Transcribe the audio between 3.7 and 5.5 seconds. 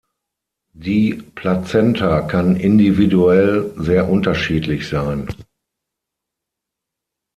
sehr unterschiedlich sein.